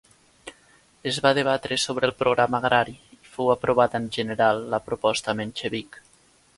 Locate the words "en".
4.05-4.11